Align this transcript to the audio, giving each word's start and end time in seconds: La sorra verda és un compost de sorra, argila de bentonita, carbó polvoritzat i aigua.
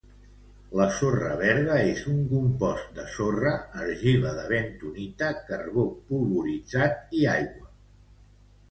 La 0.77 0.85
sorra 0.93 1.33
verda 1.41 1.75
és 1.89 2.01
un 2.13 2.23
compost 2.31 2.89
de 3.01 3.05
sorra, 3.17 3.53
argila 3.85 4.33
de 4.41 4.47
bentonita, 4.55 5.31
carbó 5.53 5.87
polvoritzat 6.11 7.17
i 7.21 7.25
aigua. 7.41 7.73